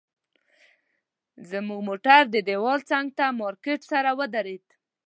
زموږ 1.51 1.81
موټر 1.89 2.21
د 2.29 2.35
دیوال 2.47 2.79
څنګ 2.91 3.07
ته 3.17 3.25
مارکیټ 3.41 3.81
سره 3.91 4.09
ودرېدل. 4.19 4.71